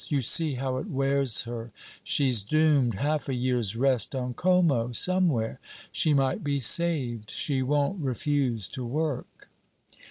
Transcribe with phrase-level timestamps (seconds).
[0.07, 1.71] You see how it wears her.
[2.03, 2.95] She's doomed.
[2.95, 4.93] Half a year's rest on Como...
[4.93, 5.59] somewhere...
[5.91, 7.29] she might be saved!
[7.29, 9.49] She won't refuse to work.'